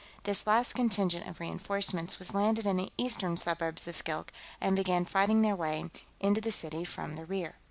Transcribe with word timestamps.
This 0.23 0.47
last 0.47 0.73
contingent 0.73 1.27
of 1.27 1.39
reenforcements 1.39 2.17
was 2.17 2.33
landed 2.33 2.65
in 2.65 2.77
the 2.77 2.91
eastern 2.97 3.37
suburbs 3.37 3.87
of 3.87 3.95
Skilk 3.95 4.33
and 4.59 4.75
began 4.75 5.05
fighting 5.05 5.43
their 5.43 5.55
way 5.55 5.91
into 6.19 6.41
the 6.41 6.51
city 6.51 6.83
from 6.83 7.13
the 7.17 7.25
rear. 7.27 7.57